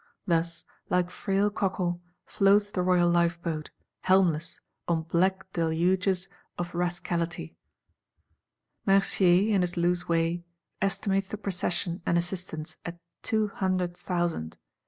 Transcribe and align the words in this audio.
Thus, 0.25 0.65
like 0.89 1.11
frail 1.11 1.51
cockle, 1.51 2.01
floats 2.25 2.71
the 2.71 2.81
Royal 2.81 3.07
Life 3.07 3.39
boat, 3.43 3.69
helmless, 3.99 4.59
on 4.87 5.03
black 5.03 5.53
deluges 5.53 6.27
of 6.57 6.73
Rascality. 6.73 7.55
Mercier, 8.83 9.53
in 9.53 9.61
his 9.61 9.77
loose 9.77 10.09
way, 10.09 10.43
estimates 10.81 11.27
the 11.27 11.37
Procession 11.37 12.01
and 12.03 12.17
assistants 12.17 12.77
at 12.83 12.99
two 13.21 13.49
hundred 13.49 13.95
thousand. 13.95 14.57